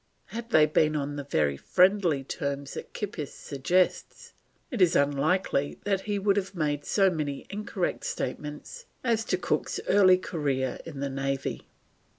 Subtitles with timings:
[0.33, 4.33] Had they been on the very friendly terms that Kippis suggests,
[4.71, 9.79] it is unlikely that he would have made so many incorrect statements as to Cook's
[9.87, 11.67] early career in the Navy.